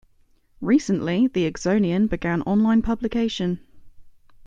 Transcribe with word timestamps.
Recently, 0.61 1.27
"The 1.27 1.43
Exonian" 1.43 2.09
began 2.09 2.41
online 2.41 2.81
publication. 2.81 3.59